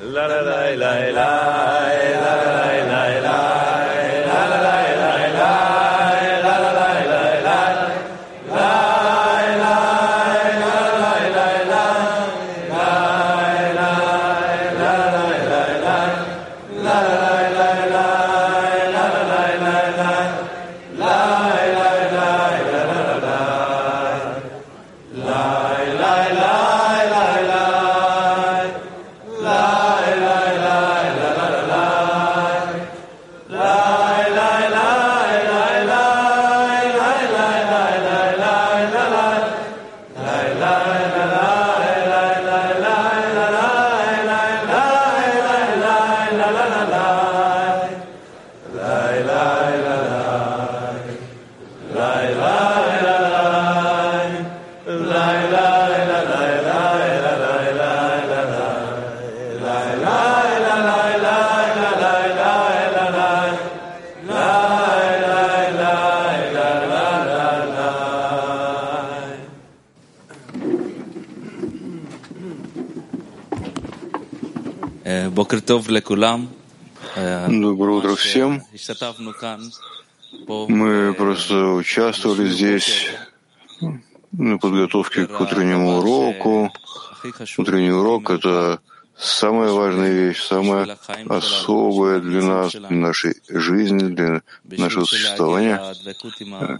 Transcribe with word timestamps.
la 0.00 0.28
la 0.28 0.40
la 0.42 0.70
la 0.76 1.10
la 1.10 1.28
la 2.22 2.57
Доброе 77.48 77.96
утро 77.96 78.14
всем. 78.14 78.62
Мы 80.68 81.14
просто 81.14 81.72
участвовали 81.72 82.46
здесь 82.50 83.06
на 84.32 84.58
подготовке 84.58 85.26
к 85.26 85.40
утреннему 85.40 85.96
уроку. 86.00 86.70
Утренний 87.56 87.90
урок— 87.90 88.28
это 88.36 88.80
самая 89.16 89.70
важная 89.70 90.12
вещь, 90.12 90.42
самая 90.42 90.98
особая 91.26 92.20
для 92.20 92.42
нас, 92.42 92.72
для 92.72 92.90
нашей 92.90 93.36
жизни, 93.48 94.08
для 94.12 94.42
нашего 94.64 95.04
существования, 95.04 95.80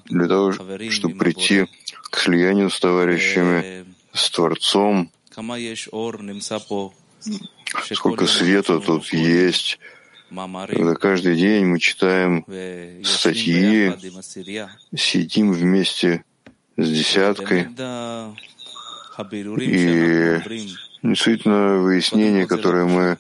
для 0.05 0.29
того, 0.29 0.53
чтобы 0.91 1.15
прийти 1.17 1.67
к 2.11 2.19
слиянию 2.19 2.69
с 2.69 2.79
товарищами, 2.79 3.87
с 4.13 4.29
Творцом, 4.29 5.11
сколько 7.93 8.27
света 8.27 8.81
тут 8.81 9.13
есть, 9.13 9.79
когда 10.31 10.95
каждый 10.95 11.37
день 11.37 11.67
мы 11.67 11.79
читаем 11.79 12.45
статьи, 13.05 13.93
сидим 14.97 15.53
вместе 15.53 16.25
с 16.77 16.89
десяткой, 16.89 17.69
и 19.61 20.41
действительно 21.03 21.79
выяснение, 21.79 22.47
которое 22.47 22.85
мы 22.85 23.19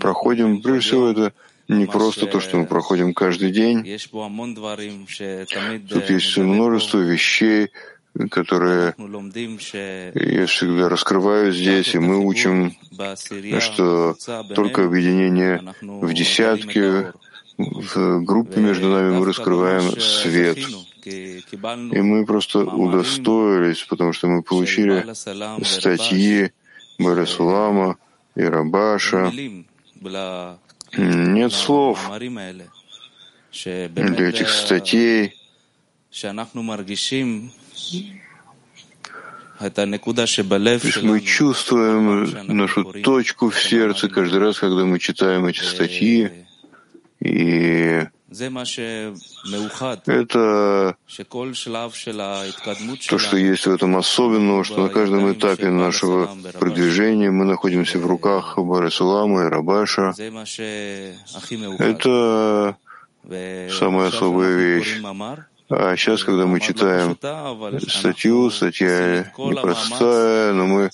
проходим, 0.00 0.62
прежде 0.62 0.88
всего, 0.88 1.08
это 1.08 1.32
не 1.68 1.86
просто 1.86 2.26
то, 2.26 2.40
что 2.40 2.56
мы 2.56 2.66
проходим 2.66 3.14
каждый 3.14 3.52
день. 3.52 3.84
Тут 5.88 6.10
есть 6.10 6.36
множество 6.36 6.98
вещей, 6.98 7.70
которые 8.30 8.94
я 10.14 10.46
всегда 10.46 10.88
раскрываю 10.88 11.52
здесь, 11.52 11.94
и 11.94 11.98
мы 11.98 12.18
учим, 12.24 12.76
что 13.60 14.16
только 14.54 14.84
объединение 14.84 15.74
в 15.80 16.12
десятке, 16.12 17.12
в 17.56 18.24
группе 18.24 18.60
между 18.60 18.88
нами 18.88 19.18
мы 19.18 19.26
раскрываем 19.26 20.00
свет. 20.00 20.58
И 21.04 22.00
мы 22.00 22.26
просто 22.26 22.60
удостоились, 22.60 23.82
потому 23.84 24.12
что 24.12 24.28
мы 24.28 24.42
получили 24.42 25.04
статьи 25.64 26.52
Барасулама 26.98 27.96
и 28.34 28.42
Рабаша. 28.42 29.32
Нет 30.96 31.52
слов 31.52 32.10
для 33.52 34.28
этих 34.28 34.48
статей, 34.48 35.34
есть 40.84 41.02
мы 41.02 41.20
чувствуем 41.20 42.56
нашу 42.56 42.84
точку 43.02 43.50
в 43.50 43.58
сердце 43.60 44.08
каждый 44.08 44.40
раз, 44.40 44.58
когда 44.58 44.84
мы 44.84 44.98
читаем 44.98 45.44
эти 45.46 45.60
статьи, 45.60 46.30
и 47.20 48.06
это 50.06 50.96
то, 53.08 53.18
что 53.18 53.36
есть 53.36 53.66
в 53.66 53.72
этом 53.72 53.96
особенного, 53.96 54.64
что 54.64 54.82
на 54.82 54.88
каждом 54.88 55.32
этапе 55.32 55.68
нашего 55.68 56.30
продвижения 56.58 57.30
мы 57.30 57.44
находимся 57.44 57.98
в 57.98 58.06
руках 58.06 58.56
Барасулама 58.56 59.46
и 59.46 59.48
Рабаша. 59.48 60.14
Это 61.78 62.76
самая 63.78 64.08
особая 64.08 64.56
вещь. 64.56 65.02
А 65.70 65.96
сейчас, 65.96 66.24
когда 66.24 66.46
мы 66.46 66.58
читаем 66.58 67.16
статью, 67.88 68.50
статья 68.50 69.32
непростая, 69.38 70.52
но 70.52 70.66
мы 70.66 70.90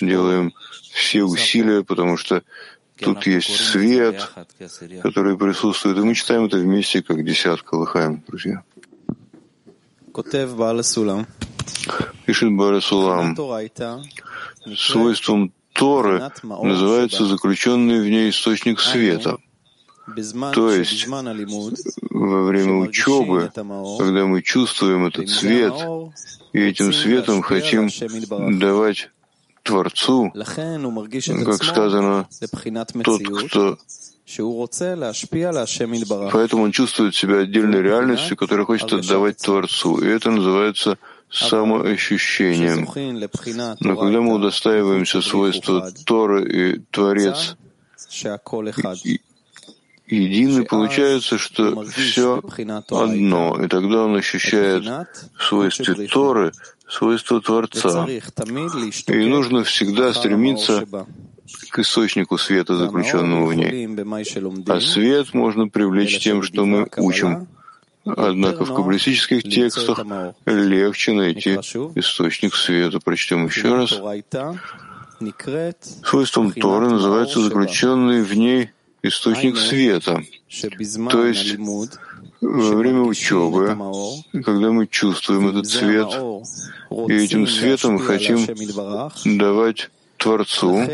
делаем 0.00 0.54
все 0.92 1.24
усилия, 1.24 1.84
потому 1.84 2.16
что 2.16 2.42
тут 2.98 3.26
есть 3.26 3.54
свет, 3.54 4.30
который 5.02 5.36
присутствует, 5.36 5.98
и 5.98 6.00
мы 6.00 6.14
читаем 6.14 6.46
это 6.46 6.56
вместе, 6.56 7.02
как 7.02 7.22
десятка 7.22 7.74
лыхаем, 7.74 8.24
друзья. 8.26 8.62
Пишет 12.24 12.52
Барасулам. 12.52 13.36
Свойством 14.74 15.52
Торы 15.74 16.30
называется 16.42 17.26
заключенный 17.26 18.00
в 18.00 18.08
ней 18.08 18.30
источник 18.30 18.80
света. 18.80 19.38
То 20.52 20.70
есть 20.70 21.06
во 21.06 22.42
время 22.42 22.74
учебы, 22.74 23.50
когда 23.54 24.26
мы 24.26 24.42
чувствуем 24.42 25.06
этот 25.06 25.28
свет, 25.28 25.74
и 26.52 26.60
этим 26.60 26.92
светом 26.92 27.42
хотим 27.42 27.88
давать 28.58 29.10
Творцу, 29.62 30.30
как 30.34 31.64
сказано, 31.64 32.28
тот, 33.02 33.22
кто 33.46 33.78
Поэтому 36.32 36.62
он 36.62 36.72
чувствует 36.72 37.14
себя 37.14 37.40
отдельной 37.40 37.82
реальностью, 37.82 38.36
которая 38.36 38.64
хочет 38.64 38.92
отдавать 38.92 39.36
Творцу. 39.38 39.98
И 39.98 40.06
это 40.06 40.30
называется 40.30 40.98
самоощущением. 41.30 42.86
Но 43.80 43.96
когда 43.96 44.20
мы 44.20 44.34
удостаиваемся 44.34 45.20
свойства 45.20 45.90
Торы 46.06 46.44
и 46.48 46.78
Творец 46.90 47.56
единый, 50.06 50.64
получается, 50.64 51.38
что 51.38 51.84
все 51.84 52.42
одно, 52.90 53.62
и 53.62 53.68
тогда 53.68 54.04
он 54.04 54.16
ощущает 54.16 54.84
в 55.36 55.42
свойстве 55.42 56.06
Торы 56.08 56.52
свойство 56.88 57.40
Творца. 57.40 58.06
И 58.06 59.26
нужно 59.26 59.64
всегда 59.64 60.12
стремиться 60.12 60.86
к 61.70 61.78
источнику 61.78 62.38
света, 62.38 62.76
заключенному 62.76 63.46
в 63.46 63.54
ней. 63.54 63.88
А 64.68 64.80
свет 64.80 65.34
можно 65.34 65.68
привлечь 65.68 66.18
тем, 66.20 66.42
что 66.42 66.64
мы 66.64 66.88
учим. 66.96 67.48
Однако 68.04 68.64
в 68.64 68.74
каббалистических 68.74 69.42
текстах 69.44 70.04
легче 70.44 71.12
найти 71.12 71.54
источник 71.94 72.54
света. 72.54 73.00
Прочтем 73.00 73.46
еще 73.46 73.74
раз. 73.74 73.98
Свойством 76.04 76.52
Торы 76.52 76.90
называется 76.90 77.40
заключенный 77.40 78.22
в 78.22 78.34
ней 78.36 78.70
источник 79.04 79.56
света. 79.56 80.22
То 81.10 81.26
есть 81.26 81.56
во 82.40 82.76
время 82.76 83.02
учебы, 83.02 83.68
когда 84.44 84.70
мы 84.70 84.86
чувствуем 84.86 85.48
этот 85.48 85.66
свет, 85.68 86.08
и 87.08 87.12
этим 87.12 87.46
светом 87.46 87.98
хотим 87.98 88.38
давать 89.38 89.90
Творцу, 90.18 90.86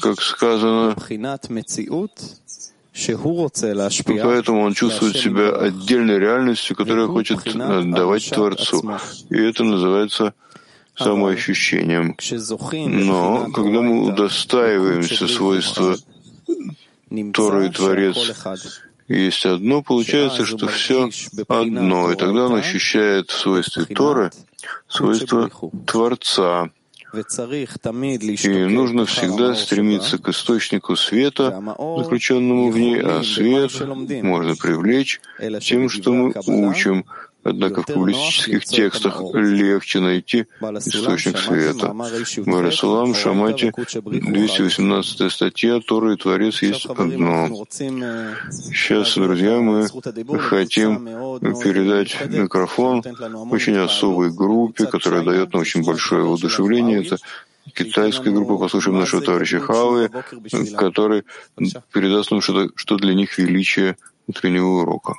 как 0.00 0.20
сказано, 0.20 0.96
Поэтому 4.22 4.62
он 4.62 4.74
чувствует 4.74 5.16
себя 5.16 5.56
отдельной 5.56 6.18
реальностью, 6.18 6.76
которая 6.76 7.06
хочет 7.06 7.40
давать 7.54 8.28
Творцу. 8.30 8.98
И 9.30 9.36
это 9.36 9.64
называется 9.64 10.34
самоощущением. 10.96 12.16
Но 13.06 13.50
когда 13.52 13.80
мы 13.80 14.08
удостаиваемся 14.08 15.28
свойства 15.28 15.96
Тора 17.32 17.66
и 17.66 17.70
Творец 17.70 18.16
есть 19.08 19.44
одно, 19.44 19.82
получается, 19.82 20.44
что 20.44 20.68
все 20.68 21.10
одно, 21.48 22.12
и 22.12 22.16
тогда 22.16 22.46
он 22.46 22.54
ощущает 22.54 23.30
в 23.30 23.38
свойстве 23.38 23.84
Торы 23.84 24.30
свойства 24.88 25.50
Творца. 25.86 26.70
И 27.12 28.64
нужно 28.66 29.04
всегда 29.04 29.56
стремиться 29.56 30.18
к 30.18 30.28
источнику 30.28 30.94
света, 30.94 31.60
заключенному 31.98 32.70
в 32.70 32.78
ней, 32.78 33.00
а 33.00 33.24
свет 33.24 33.72
можно 34.22 34.54
привлечь 34.54 35.20
тем, 35.60 35.88
что 35.88 36.12
мы 36.12 36.32
учим, 36.46 37.04
Однако 37.42 37.82
в 37.82 37.86
публицистических 37.86 38.64
текстах 38.66 39.22
легче 39.32 40.00
найти 40.00 40.46
источник 40.60 41.38
света. 41.38 41.94
Барасалам 42.44 43.14
Шамати, 43.14 43.72
218 43.74 45.32
статья, 45.32 45.80
Тора 45.80 46.12
и 46.12 46.16
Творец 46.16 46.60
есть 46.60 46.84
одно. 46.84 47.64
Сейчас, 47.70 49.14
друзья, 49.14 49.58
мы 49.58 49.88
хотим 50.38 51.06
передать 51.62 52.16
микрофон 52.28 53.02
очень 53.50 53.76
особой 53.78 54.30
группе, 54.30 54.86
которая 54.86 55.22
дает 55.22 55.54
нам 55.54 55.62
очень 55.62 55.82
большое 55.82 56.24
воодушевление. 56.24 57.06
Это 57.06 57.16
китайская 57.74 58.32
группа, 58.32 58.58
послушаем 58.58 58.98
нашего 58.98 59.22
товарища 59.22 59.60
Хауи, 59.60 60.10
который 60.76 61.24
передаст 61.92 62.30
нам, 62.32 62.42
что, 62.42 62.68
что 62.74 62.96
для 62.96 63.14
них 63.14 63.38
величие 63.38 63.96
утреннего 64.26 64.82
урока. 64.82 65.14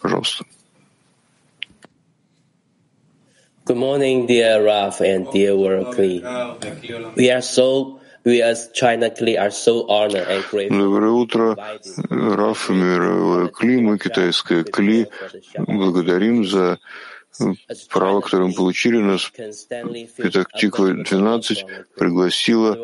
Пожалуйста. 0.00 0.44
Good 3.68 3.76
morning, 3.76 4.24
dear 4.24 4.64
Raf 4.64 5.02
and 5.02 5.30
dear 5.30 5.54
World. 5.54 5.94
We 5.98 7.30
are 7.30 7.42
so 7.42 8.00
we 8.24 8.40
as 8.40 8.70
China 8.72 9.10
Kli 9.10 9.38
are 9.38 9.50
so 9.50 9.86
honored 9.88 10.26
and 10.26 10.42
grateful. 10.50 10.78
Доброе 10.78 11.10
утро, 11.10 11.56
Раф 12.08 12.70
и 12.70 12.72
мировое 12.72 13.48
Кли, 13.48 13.82
мы 13.82 13.98
китайское 13.98 14.64
Кли. 14.64 15.06
Благодарим 15.58 16.46
за 16.46 16.78
право, 17.90 18.22
которое 18.22 18.46
мы 18.48 18.54
получили. 18.54 18.96
Нас 18.96 19.30
Петактиква 20.16 21.04
12 21.04 21.66
пригласила 21.94 22.78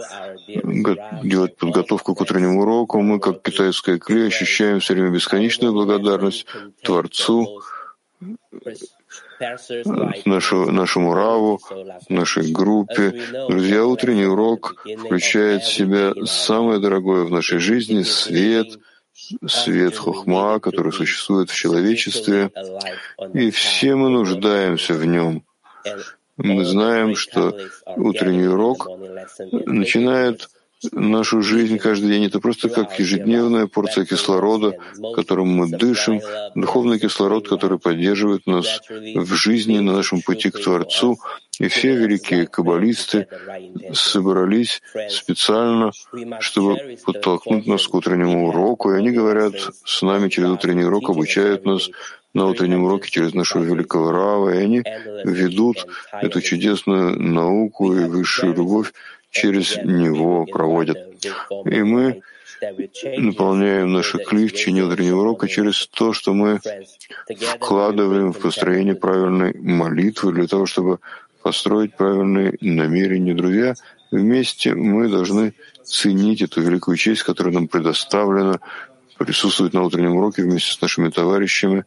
делать 1.22 1.56
подготовку 1.56 2.14
к 2.14 2.20
утреннему 2.20 2.60
уроку. 2.60 3.00
Мы, 3.00 3.20
как 3.20 3.40
китайское 3.40 3.98
Кли, 3.98 4.26
ощущаем 4.26 4.80
все 4.80 4.92
время 4.92 5.10
бесконечную 5.10 5.72
благодарность 5.72 6.46
Творцу, 6.82 7.62
нашу, 10.24 10.70
нашему 10.70 11.14
раву, 11.14 11.60
нашей 12.08 12.50
группе. 12.52 13.12
Друзья, 13.48 13.84
утренний 13.84 14.26
урок 14.26 14.84
включает 14.98 15.62
в 15.62 15.72
себя 15.72 16.12
самое 16.26 16.80
дорогое 16.80 17.24
в 17.24 17.30
нашей 17.30 17.58
жизни— 17.58 18.02
свет, 18.04 18.78
свет 19.46 19.96
хохма, 19.96 20.60
который 20.60 20.92
существует 20.92 21.50
в 21.50 21.54
человечестве, 21.54 22.50
и 23.32 23.50
все 23.50 23.94
мы 23.94 24.08
нуждаемся 24.10 24.94
в 24.94 25.04
нем. 25.04 25.44
Мы 26.36 26.64
знаем, 26.64 27.14
что 27.14 27.56
утренний 27.96 28.48
урок 28.48 28.88
начинает 29.50 30.48
нашу 30.92 31.42
жизнь 31.42 31.78
каждый 31.78 32.10
день. 32.10 32.26
Это 32.26 32.40
просто 32.40 32.68
как 32.68 32.98
ежедневная 32.98 33.66
порция 33.66 34.04
кислорода, 34.04 34.76
которым 35.14 35.48
мы 35.48 35.68
дышим, 35.68 36.20
духовный 36.54 36.98
кислород, 36.98 37.48
который 37.48 37.78
поддерживает 37.78 38.46
нас 38.46 38.80
в 38.88 39.34
жизни 39.34 39.78
на 39.78 39.92
нашем 39.92 40.20
пути 40.22 40.50
к 40.50 40.60
Творцу. 40.60 41.18
И 41.60 41.68
все 41.68 41.94
великие 41.94 42.46
каббалисты 42.46 43.28
собрались 43.92 44.82
специально, 45.08 45.92
чтобы 46.40 46.98
подтолкнуть 47.04 47.66
нас 47.66 47.86
к 47.86 47.94
утреннему 47.94 48.48
уроку. 48.48 48.92
И 48.92 48.96
они 48.96 49.10
говорят 49.10 49.54
с 49.84 50.02
нами 50.02 50.28
через 50.28 50.48
утренний 50.48 50.84
урок, 50.84 51.10
обучают 51.10 51.64
нас 51.64 51.90
на 52.34 52.46
утреннем 52.46 52.84
уроке 52.84 53.10
через 53.10 53.32
нашего 53.32 53.62
великого 53.62 54.10
Рава, 54.10 54.54
и 54.54 54.58
они 54.58 54.82
ведут 55.24 55.86
эту 56.12 56.40
чудесную 56.40 57.18
науку 57.20 57.94
и 57.94 58.04
высшую 58.04 58.54
любовь 58.54 58.92
через 59.34 59.76
него 59.84 60.46
проводят. 60.46 60.96
И 61.66 61.82
мы 61.82 62.22
наполняем 63.18 63.92
наши 63.92 64.18
кли 64.18 64.46
в 64.46 64.52
течение 64.52 64.84
утреннего 64.84 65.20
урока 65.20 65.48
через 65.48 65.86
то, 65.88 66.12
что 66.12 66.32
мы 66.32 66.60
вкладываем 67.56 68.32
в 68.32 68.38
построение 68.38 68.94
правильной 68.94 69.52
молитвы 69.54 70.32
для 70.32 70.46
того, 70.46 70.66
чтобы 70.66 71.00
построить 71.42 71.96
правильные 71.96 72.56
намерения. 72.60 73.34
Друзья, 73.34 73.74
вместе 74.10 74.74
мы 74.74 75.08
должны 75.08 75.52
ценить 75.82 76.40
эту 76.40 76.62
великую 76.62 76.96
честь, 76.96 77.24
которая 77.24 77.52
нам 77.52 77.68
предоставлена, 77.68 78.60
присутствовать 79.18 79.74
на 79.74 79.82
утреннем 79.82 80.16
уроке 80.16 80.42
вместе 80.42 80.72
с 80.72 80.80
нашими 80.80 81.10
товарищами 81.10 81.84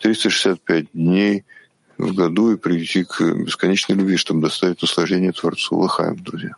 365 0.00 0.86
дней 0.94 1.44
в 1.98 2.14
году 2.14 2.52
и 2.52 2.56
прийти 2.56 3.04
к 3.04 3.20
бесконечной 3.20 3.96
любви, 3.96 4.16
чтобы 4.16 4.42
доставить 4.42 4.82
наслаждение 4.82 5.32
Творцу. 5.32 5.76
Лыхаем, 5.76 6.16
друзья. 6.16 6.56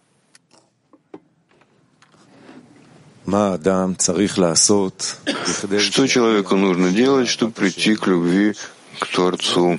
Что 5.79 6.07
человеку 6.07 6.57
нужно 6.57 6.91
делать, 6.91 7.29
чтобы 7.29 7.53
прийти 7.53 7.95
к 7.95 8.07
любви 8.07 8.55
к 8.99 9.07
Творцу? 9.07 9.79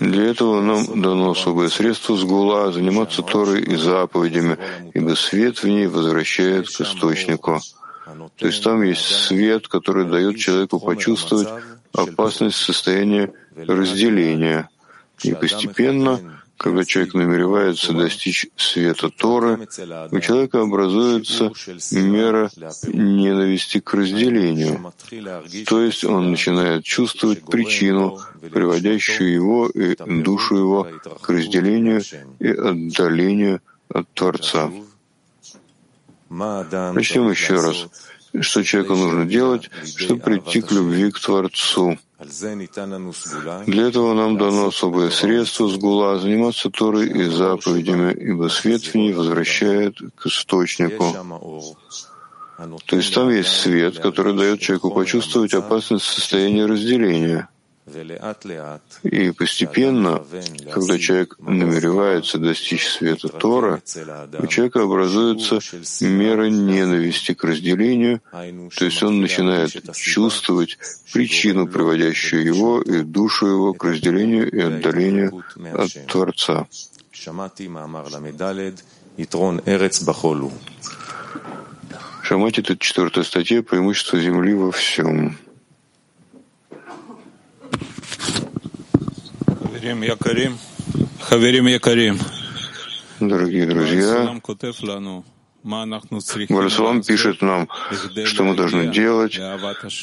Для 0.00 0.24
этого 0.30 0.60
нам 0.60 1.00
дано 1.00 1.30
особое 1.30 1.68
средство 1.68 2.14
с 2.14 2.24
гула 2.24 2.70
заниматься 2.70 3.22
Торой 3.22 3.62
и 3.62 3.76
заповедями, 3.76 4.58
ибо 4.92 5.14
свет 5.14 5.62
в 5.62 5.64
ней 5.66 5.86
возвращает 5.86 6.68
к 6.68 6.80
источнику. 6.80 7.60
То 8.36 8.46
есть 8.46 8.62
там 8.62 8.82
есть 8.82 9.06
свет, 9.06 9.68
который 9.68 10.04
дает 10.04 10.36
человеку 10.36 10.78
почувствовать 10.78 11.48
опасность 11.94 12.58
состояния 12.58 13.32
разделения. 13.56 14.68
И 15.22 15.32
постепенно 15.34 16.41
когда 16.62 16.84
человек 16.84 17.14
намеревается 17.14 17.92
достичь 17.92 18.46
света 18.56 19.10
Торы, 19.10 19.68
у 20.10 20.20
человека 20.20 20.62
образуется 20.62 21.52
мера 21.90 22.50
ненависти 22.86 23.80
к 23.80 23.92
разделению. 23.92 24.92
То 25.66 25.82
есть 25.82 26.04
он 26.04 26.30
начинает 26.30 26.84
чувствовать 26.84 27.44
причину, 27.44 28.20
приводящую 28.40 29.32
его 29.32 29.68
и 29.68 29.96
душу 30.22 30.56
его 30.56 30.88
к 31.20 31.28
разделению 31.28 32.02
и 32.38 32.48
отдалению 32.48 33.60
от 33.88 34.08
Творца. 34.14 34.70
Начнем 36.30 37.30
еще 37.30 37.54
раз. 37.54 37.88
Что 38.40 38.62
человеку 38.62 38.94
нужно 38.94 39.26
делать, 39.26 39.68
чтобы 39.84 40.20
прийти 40.22 40.62
к 40.62 40.70
любви 40.70 41.10
к 41.10 41.18
Творцу? 41.18 41.98
Для 43.66 43.88
этого 43.88 44.14
нам 44.14 44.38
дано 44.38 44.66
особое 44.68 45.10
средство 45.10 45.68
с 45.68 45.76
заниматься 46.18 46.70
Торой 46.70 47.08
и 47.08 47.24
заповедями, 47.24 48.12
ибо 48.12 48.48
свет 48.48 48.82
в 48.82 48.94
ней 48.94 49.12
возвращает 49.12 49.98
к 50.16 50.26
источнику. 50.26 51.04
То 52.86 52.96
есть 52.96 53.14
там 53.14 53.30
есть 53.30 53.60
свет, 53.60 53.98
который 53.98 54.36
дает 54.36 54.60
человеку 54.60 54.90
почувствовать 54.90 55.54
опасность 55.54 56.04
состояния 56.04 56.66
разделения. 56.66 57.48
И 59.02 59.30
постепенно, 59.32 60.24
когда 60.72 60.98
человек 60.98 61.36
намеревается 61.38 62.38
достичь 62.38 62.88
света 62.88 63.28
Тора, 63.28 63.82
у 64.38 64.46
человека 64.46 64.82
образуется 64.82 65.58
мера 66.00 66.46
ненависти 66.46 67.34
к 67.34 67.44
разделению, 67.44 68.20
то 68.30 68.84
есть 68.84 69.02
он 69.02 69.20
начинает 69.20 69.94
чувствовать 69.94 70.78
причину, 71.12 71.66
приводящую 71.66 72.44
его 72.44 72.82
и 72.82 73.02
душу 73.02 73.46
его 73.46 73.74
к 73.74 73.84
разделению 73.84 74.50
и 74.50 74.60
отдалению 74.60 75.44
от 75.74 76.06
Творца. 76.06 76.66
Шамати, 82.22 82.60
это 82.60 82.76
четвертая 82.78 83.24
статья 83.24 83.62
«Преимущество 83.62 84.18
Земли 84.18 84.54
во 84.54 84.70
всем». 84.70 85.36
Дорогие 93.18 93.66
друзья, 93.66 94.40
Барасалам 96.48 97.02
пишет 97.02 97.42
нам, 97.42 97.68
что 98.24 98.44
мы 98.44 98.54
должны 98.54 98.92
делать 98.92 99.40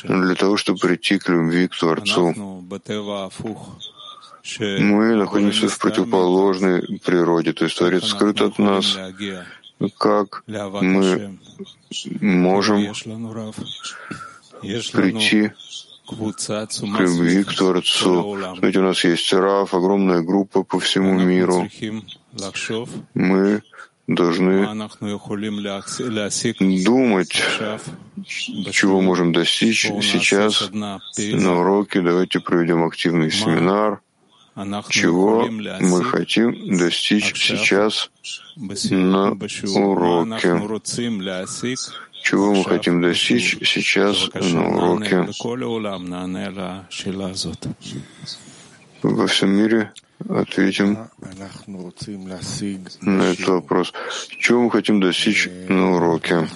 для 0.03 0.35
того, 0.35 0.57
чтобы 0.57 0.79
прийти 0.79 1.17
к 1.17 1.29
любви 1.29 1.69
к 1.69 1.77
Творцу. 1.77 2.33
Мы 4.59 5.15
находимся 5.15 5.69
в 5.69 5.79
противоположной 5.79 6.99
природе, 7.05 7.53
то 7.53 7.63
есть 7.63 7.77
Творец 7.77 8.03
скрыт 8.05 8.41
от 8.41 8.59
нас. 8.59 8.97
Как 9.97 10.43
мы 10.45 11.37
можем 12.19 12.95
прийти 14.91 15.51
любви 16.11 17.43
к 17.43 17.53
Творцу. 17.53 18.37
Знаете, 18.57 18.79
у 18.79 18.83
нас 18.83 19.03
есть 19.03 19.33
Раф, 19.33 19.73
огромная 19.73 20.21
группа 20.21 20.63
по 20.63 20.79
всему 20.79 21.19
миру. 21.19 21.67
Мы 23.13 23.61
должны 24.07 24.67
думать, 26.83 27.33
чего 28.71 29.01
можем 29.01 29.33
достичь 29.33 29.83
сейчас 30.01 30.69
на 30.71 30.99
уроке. 31.59 32.01
Давайте 32.01 32.39
проведем 32.39 32.83
активный 32.83 33.31
семинар, 33.31 34.01
чего 34.89 35.47
мы 35.79 36.03
хотим 36.03 36.77
достичь 36.77 37.33
сейчас 37.35 38.09
на 38.55 39.31
уроке. 39.31 40.59
Чего 42.23 42.53
мы 42.53 42.63
хотим 42.63 43.01
достичь 43.01 43.57
сейчас 43.63 44.29
на 44.33 44.69
уроке. 44.69 45.27
Во 49.01 49.27
всем 49.27 49.49
мире 49.51 49.93
ответим 50.27 50.97
на 53.01 53.23
этот 53.23 53.47
вопрос. 53.47 53.93
Чего 54.37 54.63
мы 54.63 54.71
хотим 54.71 54.99
достичь 54.99 55.49
на 55.69 55.95
уроке? 55.95 56.47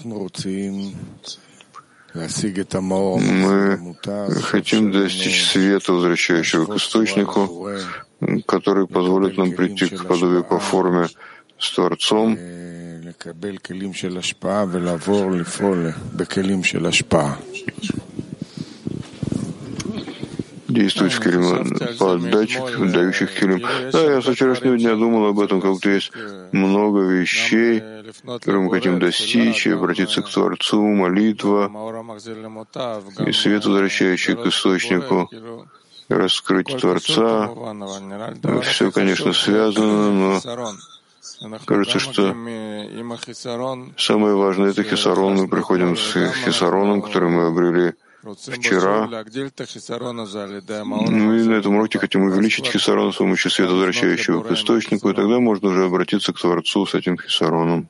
Мы 2.13 3.96
хотим 4.41 4.91
достичь 4.91 5.46
света, 5.46 5.93
возвращающего 5.93 6.65
к 6.65 6.75
источнику, 6.75 7.70
который 8.46 8.88
позволит 8.88 9.38
нам 9.38 9.53
прийти 9.53 9.88
к 9.88 10.05
подобию 10.05 10.43
по 10.43 10.60
форме 10.60 11.08
с 11.58 11.72
Творцом, 11.74 12.38
действовать 20.74 21.13
в 21.13 21.20
келим, 21.20 21.98
поддатчик, 21.98 22.92
дающих 22.92 23.34
келим. 23.39 23.62
Да, 23.92 24.03
я 24.15 24.22
со 24.22 24.34
вчерашнего 24.34 24.77
дня 24.77 24.96
думал 24.96 25.27
об 25.27 25.39
этом, 25.39 25.62
как 25.62 25.80
то 25.80 25.89
есть 25.89 26.12
много 26.51 27.01
вещей, 27.01 27.82
которые 28.25 28.63
мы 28.63 28.72
хотим 28.72 29.00
достичь, 29.00 29.68
обратиться 29.68 30.22
к 30.22 30.30
Творцу, 30.30 30.82
молитва, 30.82 31.72
и 33.25 33.32
свет, 33.32 33.65
возвращающий 33.65 34.36
к 34.36 34.46
источнику, 34.46 35.30
раскрыть 36.10 36.75
Творца. 36.77 37.50
Все, 38.63 38.92
конечно, 38.92 39.34
связано, 39.34 40.12
но 40.12 40.42
Кажется, 41.66 42.00
что 42.00 42.36
самое 43.98 44.36
важное— 44.36 44.70
это 44.72 44.84
хисарон. 44.84 45.36
Мы 45.36 45.48
приходим 45.48 45.96
с 45.98 46.13
хисароном, 46.46 47.02
который 47.02 47.30
мы 47.30 47.48
обрели 47.48 47.94
вчера. 48.24 49.08
Мы 51.10 51.44
на 51.44 51.54
этом 51.56 51.75
уроке 51.75 52.00
хотим 52.00 52.24
увеличить 52.24 52.68
хисарон 52.68 53.12
с 53.12 53.18
помощью 53.18 53.52
света, 53.52 53.74
возвращающего 53.74 54.42
к 54.44 54.52
источнику, 54.52 55.10
и 55.10 55.13
тогда 55.13 55.40
можно 55.40 55.70
уже 55.70 55.86
обратиться 55.86 56.32
к 56.34 56.40
Творцу 56.40 56.86
с 56.86 56.96
этим 56.96 57.18
хисароном. 57.18 57.90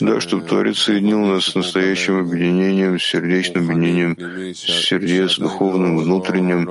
Да, 0.00 0.20
чтобы 0.20 0.46
Творец 0.46 0.78
соединил 0.78 1.18
нас 1.18 1.46
с 1.46 1.54
настоящим 1.56 2.20
объединением, 2.20 3.00
с 3.00 3.02
сердечным 3.02 3.70
объединением, 3.70 4.54
сердец, 4.54 5.36
духовным, 5.36 5.98
внутренним, 5.98 6.66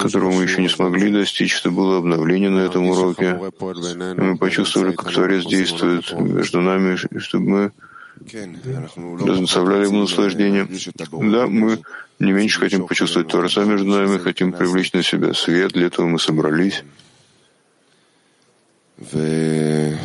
которого 0.00 0.32
мы 0.32 0.42
еще 0.42 0.62
не 0.62 0.68
смогли 0.68 1.12
достичь, 1.12 1.54
что 1.54 1.70
было 1.70 1.98
обновление 1.98 2.50
на 2.50 2.60
этом 2.60 2.86
уроке. 2.88 3.38
И 3.40 4.20
мы 4.20 4.36
почувствовали, 4.36 4.92
как 4.96 5.12
Творец 5.12 5.44
действует 5.46 6.12
между 6.18 6.60
нами, 6.60 6.96
чтобы 7.18 7.44
мы 7.48 7.72
доставляли 9.24 9.84
ему 9.86 10.00
наслаждение. 10.00 10.66
Да, 11.12 11.46
мы 11.46 11.78
не 12.18 12.32
меньше 12.32 12.58
хотим 12.58 12.86
почувствовать 12.86 13.28
Творца 13.28 13.64
между 13.64 13.86
нами, 13.86 14.18
хотим 14.18 14.52
привлечь 14.52 14.92
на 14.92 15.04
себя 15.04 15.34
свет, 15.34 15.72
для 15.72 15.86
этого 15.86 16.06
мы 16.06 16.18
собрались. 16.18 16.82
И 19.12 19.96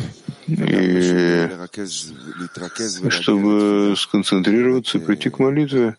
чтобы 3.10 3.94
сконцентрироваться 3.96 4.98
и 4.98 5.00
прийти 5.00 5.30
к 5.30 5.38
молитве, 5.38 5.96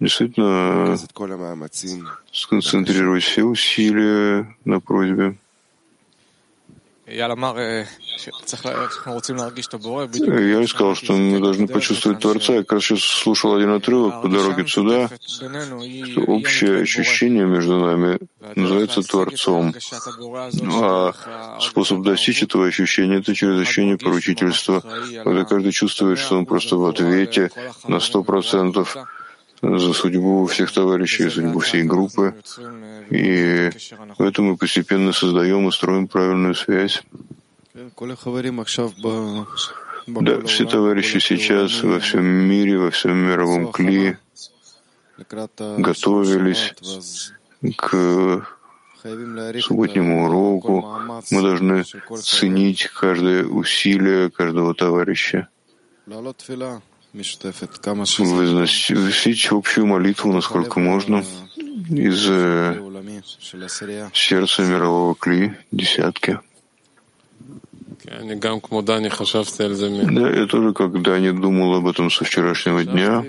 действительно 0.00 0.98
сконцентрировать 2.32 3.22
все 3.22 3.44
усилия 3.44 4.54
на 4.64 4.80
просьбе. 4.80 5.36
Я 10.16 10.66
сказал, 10.66 10.94
что 10.94 11.12
мы 11.12 11.38
должны 11.38 11.68
почувствовать 11.68 12.20
Творца. 12.20 12.54
Я 12.54 12.58
как 12.60 12.72
раз 12.72 12.84
сейчас 12.84 13.00
слушал 13.00 13.54
один 13.54 13.72
отрывок 13.72 14.22
по 14.22 14.28
дороге 14.28 14.66
сюда, 14.66 15.10
что 15.20 16.20
общее 16.26 16.80
ощущение 16.80 17.44
между 17.44 17.78
нами 17.78 18.18
называется 18.54 19.02
Творцом. 19.02 19.74
А 20.72 21.12
способ 21.60 22.02
достичь 22.02 22.42
этого 22.42 22.66
ощущения— 22.66 23.18
это 23.18 23.34
через 23.34 23.60
ощущение 23.60 23.98
поручительства, 23.98 24.82
когда 25.22 25.44
каждый 25.44 25.72
чувствует, 25.72 26.18
что 26.18 26.38
он 26.38 26.46
просто 26.46 26.76
в 26.76 26.86
ответе 26.86 27.50
на 27.86 28.00
сто 28.00 28.22
процентов 28.22 28.96
за 29.78 29.92
судьбу 29.92 30.46
всех 30.46 30.72
товарищей, 30.72 31.28
судьбу 31.30 31.60
всей 31.60 31.82
группы. 31.82 32.34
И 33.10 33.70
поэтому 34.18 34.52
мы 34.52 34.56
постепенно 34.56 35.12
создаем 35.12 35.68
и 35.68 35.72
строим 35.72 36.08
правильную 36.08 36.54
связь. 36.54 37.02
Да, 40.06 40.40
все 40.42 40.64
товарищи 40.66 41.18
сейчас 41.18 41.82
во 41.82 41.98
всем 41.98 42.24
мире, 42.24 42.78
во 42.78 42.90
всем 42.90 43.16
мировом 43.16 43.72
кли 43.72 44.16
готовились 45.78 46.74
к 47.76 48.46
субботнему 49.60 50.26
уроку. 50.26 50.86
Мы 51.30 51.42
должны 51.42 51.84
ценить 52.22 52.88
каждое 52.88 53.44
усилие 53.44 54.30
каждого 54.30 54.74
товарища 54.74 55.48
возносить 58.24 59.46
общую 59.52 59.86
молитву, 59.86 60.32
насколько 60.32 60.80
можно, 60.80 61.24
из 61.88 62.26
э, 62.28 62.76
сердца 64.12 64.62
мирового 64.62 65.14
кли, 65.14 65.54
десятки. 65.70 66.40
Да, 70.12 70.28
я 70.28 70.46
тоже, 70.46 70.72
когда 70.72 71.18
не 71.20 71.32
думал 71.32 71.76
об 71.76 71.86
этом 71.86 72.10
со 72.10 72.24
вчерашнего 72.24 72.84
дня, 72.84 73.24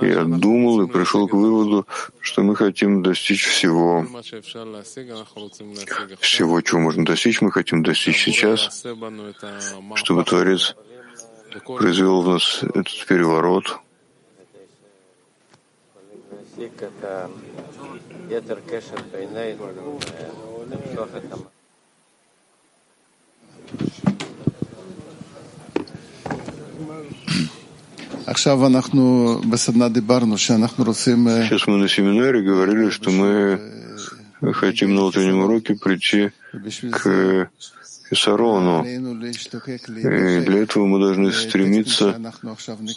я 0.00 0.24
думал 0.24 0.82
и 0.82 0.88
пришел 0.88 1.28
к 1.28 1.34
выводу, 1.34 1.86
что 2.20 2.42
мы 2.42 2.56
хотим 2.56 3.02
достичь 3.02 3.46
всего. 3.46 4.06
Всего, 6.20 6.60
чего 6.60 6.80
можно 6.80 7.04
достичь, 7.04 7.40
мы 7.40 7.52
хотим 7.52 7.82
достичь 7.82 8.24
сейчас, 8.24 8.84
чтобы 9.94 10.24
Творец 10.24 10.74
произвел 11.64 12.22
в 12.22 12.28
нас 12.28 12.62
этот 12.62 13.06
переворот. 13.06 13.78
Сейчас 31.42 31.66
мы 31.66 31.76
на 31.76 31.88
семинаре 31.88 32.42
говорили, 32.42 32.90
что 32.90 33.10
мы 33.10 33.60
хотим 34.52 34.94
на 34.94 35.04
утреннем 35.04 35.38
уроке 35.38 35.74
прийти 35.74 36.32
к 36.90 37.48
Хисарону. 38.08 38.84
И 38.84 38.98
для 40.46 40.58
этого 40.62 40.86
мы 40.86 41.00
должны 41.00 41.32
стремиться 41.32 42.20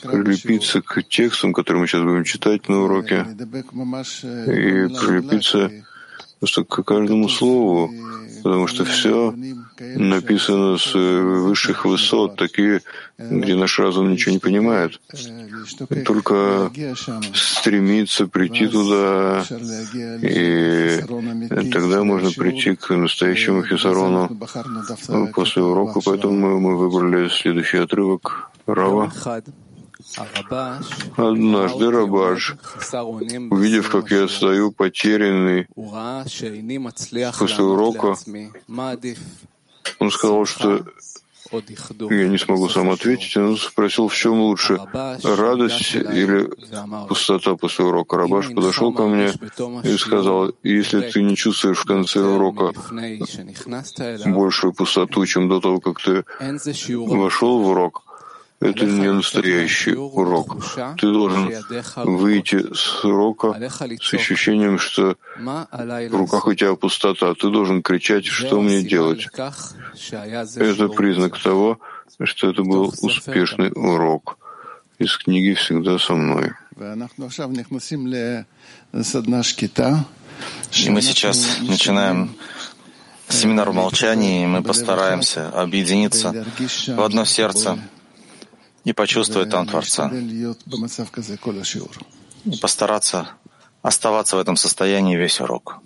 прилепиться 0.04 0.82
к 0.82 1.04
текстам, 1.04 1.54
которые 1.54 1.82
мы 1.82 1.88
сейчас 1.88 2.04
будем 2.04 2.24
читать 2.24 2.70
на 2.70 2.84
уроке, 2.84 3.26
и 3.30 4.88
прилепиться 4.88 5.72
к 6.68 6.84
каждому 6.84 7.28
слову, 7.30 7.92
потому 8.44 8.68
что 8.68 8.86
все 8.86 9.34
написано 9.80 10.78
с 10.78 10.94
высших 10.94 11.86
высот, 11.86 12.36
такие, 12.36 12.82
где 13.18 13.56
наш 13.56 13.80
разум 13.80 14.12
ничего 14.12 14.34
не 14.34 14.40
понимает. 14.40 15.00
Только 16.06 16.72
стремиться 17.34 18.28
прийти 18.28 18.68
туда, 18.68 19.44
и 20.22 21.02
тогда 21.72 22.04
можно 22.04 22.32
прийти 22.32 22.76
к 22.76 22.96
настоящему 22.96 23.64
хисарону 23.64 24.30
после 25.34 25.62
урока, 25.62 26.00
поэтому 26.06 26.60
мы 26.60 26.78
выбрали 26.78 27.30
следующий 27.30 27.78
отрывок 27.78 28.52
Рава. 28.66 29.12
Однажды 30.18 31.92
Рабаш, 31.92 32.56
увидев, 33.52 33.90
как 33.90 34.12
я 34.12 34.28
стою 34.28 34.72
потерянный 34.72 35.68
после 37.38 37.64
урока, 37.64 38.16
он 40.00 40.12
сказал, 40.12 40.46
что 40.46 40.86
Я 41.52 42.28
не 42.28 42.38
смогу 42.38 42.70
сам 42.70 42.90
ответить, 42.92 43.36
он 43.38 43.58
спросил, 43.58 44.08
в 44.08 44.16
чем 44.16 44.40
лучше, 44.40 44.80
радость 45.24 45.96
или 45.96 46.48
пустота 47.08 47.56
после 47.56 47.86
урока. 47.86 48.18
Рабаш 48.18 48.54
подошел 48.54 48.94
ко 48.94 49.08
мне 49.08 49.34
и 49.84 49.98
сказал, 49.98 50.52
если 50.64 51.02
ты 51.10 51.24
не 51.24 51.36
чувствуешь 51.36 51.80
в 51.80 51.86
конце 51.86 52.20
урока 52.20 52.72
большую 54.26 54.74
пустоту, 54.74 55.26
чем 55.26 55.50
до 55.50 55.60
того, 55.60 55.80
как 55.80 56.00
ты 56.02 56.24
вошел 56.98 57.60
в 57.60 57.68
урок, 57.68 58.04
это 58.60 58.86
не 58.86 59.12
настоящий 59.12 59.94
урок. 59.94 60.58
Ты 60.98 61.12
должен 61.12 61.52
выйти 61.96 62.74
с 62.74 63.06
урока 63.06 63.56
с 63.70 64.14
ощущением, 64.14 64.78
что 64.78 65.16
в 65.38 66.16
руках 66.16 66.48
у 66.48 66.54
тебя 66.54 66.76
пустота. 66.76 67.34
Ты 67.36 67.50
должен 67.50 67.82
кричать, 67.82 68.26
что 68.26 68.62
мне 68.62 68.84
делать. 68.84 69.28
Это 70.56 70.90
признак 70.90 71.40
того, 71.40 71.80
что 72.24 72.50
это 72.50 72.64
был 72.64 72.94
успешный 73.02 73.72
урок. 73.74 74.38
Из 74.98 75.18
книги 75.18 75.54
всегда 75.54 75.98
со 75.98 76.14
мной. 76.14 76.52
И 80.76 80.90
мы 80.90 81.02
сейчас 81.02 81.58
начинаем 81.62 82.36
семинар 83.30 83.70
в 83.70 83.74
молчании, 83.74 84.44
и 84.44 84.48
мы 84.48 84.62
постараемся 84.62 85.50
объединиться 85.50 86.46
в 86.88 87.02
одно 87.02 87.24
сердце, 87.26 87.80
и 88.84 88.94
почувствовать 88.94 89.50
там 89.50 89.68
Творца. 89.68 90.12
И 92.46 92.58
постараться 92.62 93.30
оставаться 93.82 94.36
в 94.36 94.40
этом 94.40 94.56
состоянии 94.56 95.16
весь 95.16 95.40
урок. 95.40 95.82